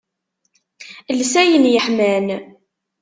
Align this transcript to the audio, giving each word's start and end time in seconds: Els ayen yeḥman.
Els 1.11 1.33
ayen 1.41 1.65
yeḥman. 1.73 2.27